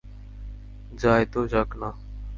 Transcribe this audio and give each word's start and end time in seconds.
যায় 0.93 1.25
তো 1.25 1.39
যাক-না। 1.47 1.89